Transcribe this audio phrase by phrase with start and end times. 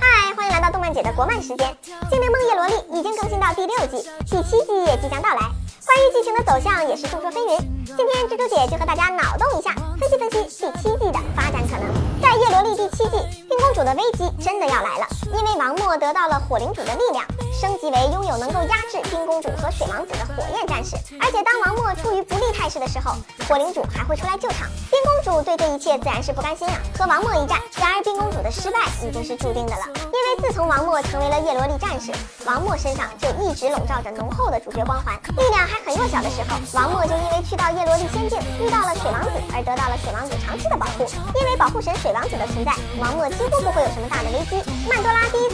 [0.00, 1.58] 嗨，欢迎来到动漫姐的国漫时间。
[2.10, 5.40] 《精灵梦叶罗丽》已经更新到第六季，第七季也即将到来。
[5.84, 7.58] 关于剧情的走向也是众说纷纭。
[7.84, 11.84] 今天蜘蛛姐就和大家脑洞一下，分析分析第七季的发展可能。
[12.22, 13.16] 在叶罗丽第七季，
[13.48, 17.24] 冰公主的危机真的要来了，因为王默得到了火灵主的力量。
[17.62, 23.14] 升级为拥有能够压制冰公主和水王子的火焰战士，而且当王默处于不利态势的时候，
[23.48, 24.66] 火灵主还会出来救场。
[24.90, 27.60] 冰公主对这一切自然是不甘心啊，和王默一战。
[27.78, 32.10] 然而冰公主的失败已经是注定的了，因为自从王默成为了叶罗丽战士，
[32.44, 35.14] 王默身上就一直笼罩着浓厚的主角光环。
[35.38, 41.06] 力量还很弱小的时候，王默就因为去到叶罗丽仙境遇到了水王子而得到了水王子长期的保护。
[41.38, 44.58] 因为保护神水王子的存在，王默几乎不会有什么大的危机。
[44.90, 45.51] 曼多拉第一次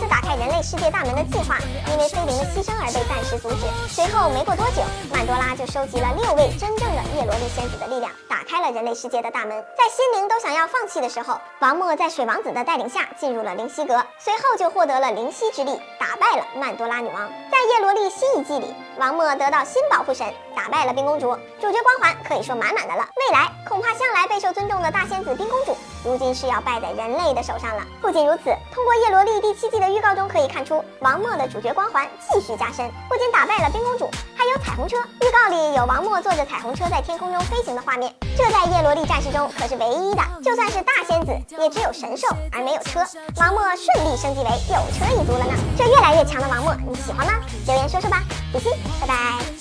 [0.63, 1.57] 世界大门的计划，
[1.91, 3.67] 因为菲灵的牺牲而被暂时阻止。
[3.89, 9.51] 随后没过多久，曼多拉就收集了六位真正的叶罗丽仙子的力量，打开了人类世界的大门。
[9.77, 17.29] 在心灵都想要放弃的时候，王默在水王子的带领下进入了灵犀阁，随后就获得了灵犀之力，打败了曼多拉女王。
[17.51, 23.09] 在叶罗丽新一季里，王默得到新保护神，打败了冰公主，主角光环可以说满满的了。
[23.17, 27.83] 未来恐怕向来备受尊重的大仙子冰公主，如今是要败在人类的手上了。
[28.01, 34.97] 不仅如此，通过叶罗丽第七季的预告中可以看出，王默的主角光环继续加深，不仅打败了冰公主，还有彩虹车。
[35.21, 40.23] 预告里有王默坐着彩虹车在天空中飞行的画面，这在叶罗丽战士中可是唯一的。
[40.43, 43.01] 就算是大仙子，也只有神兽而没有车。
[43.37, 47.33] 王默顺利升级为有车一族了呢，这越来越强的王默，你喜欢吗？
[47.67, 49.58] 留言说说吧，比心，拜拜。